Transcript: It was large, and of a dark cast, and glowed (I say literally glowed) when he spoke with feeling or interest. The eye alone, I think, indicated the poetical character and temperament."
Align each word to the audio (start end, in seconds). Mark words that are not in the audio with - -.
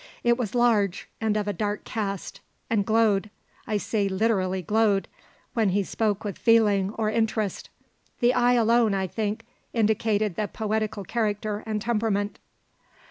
It 0.23 0.35
was 0.35 0.55
large, 0.55 1.07
and 1.21 1.37
of 1.37 1.47
a 1.47 1.53
dark 1.53 1.83
cast, 1.83 2.39
and 2.71 2.87
glowed 2.87 3.29
(I 3.67 3.77
say 3.77 4.09
literally 4.09 4.63
glowed) 4.63 5.07
when 5.53 5.69
he 5.69 5.83
spoke 5.83 6.23
with 6.23 6.39
feeling 6.39 6.89
or 6.97 7.11
interest. 7.11 7.69
The 8.19 8.33
eye 8.33 8.53
alone, 8.53 8.95
I 8.95 9.05
think, 9.05 9.45
indicated 9.73 10.37
the 10.37 10.47
poetical 10.47 11.03
character 11.03 11.61
and 11.67 11.79
temperament." 11.79 12.39